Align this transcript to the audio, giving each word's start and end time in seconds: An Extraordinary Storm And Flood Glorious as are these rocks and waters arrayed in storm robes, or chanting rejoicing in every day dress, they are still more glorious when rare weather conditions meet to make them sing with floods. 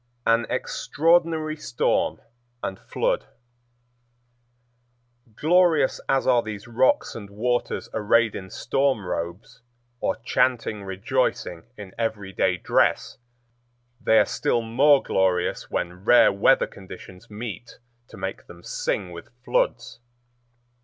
An 0.25 0.47
Extraordinary 0.49 1.55
Storm 1.57 2.19
And 2.63 2.79
Flood 2.79 3.27
Glorious 5.35 6.01
as 6.09 6.25
are 6.25 6.41
these 6.41 6.67
rocks 6.67 7.13
and 7.13 7.29
waters 7.29 7.87
arrayed 7.93 8.33
in 8.35 8.49
storm 8.49 9.05
robes, 9.05 9.61
or 9.99 10.15
chanting 10.23 10.83
rejoicing 10.83 11.65
in 11.77 11.93
every 11.99 12.33
day 12.33 12.57
dress, 12.57 13.19
they 14.03 14.17
are 14.17 14.25
still 14.25 14.63
more 14.63 15.03
glorious 15.03 15.69
when 15.69 16.03
rare 16.03 16.33
weather 16.33 16.65
conditions 16.65 17.29
meet 17.29 17.77
to 18.07 18.17
make 18.17 18.47
them 18.47 18.63
sing 18.63 19.11
with 19.11 19.29
floods. 19.45 19.99